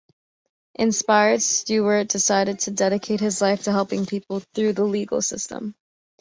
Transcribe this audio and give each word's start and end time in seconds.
Inspired, 0.73 1.43
Stewart 1.43 2.07
decided 2.07 2.57
to 2.61 2.71
dedicate 2.71 3.19
his 3.19 3.39
life 3.39 3.65
to 3.65 3.71
helping 3.71 4.07
people 4.07 4.39
through 4.55 4.73
the 4.73 4.83
legal 4.83 5.21
system. 5.21 5.75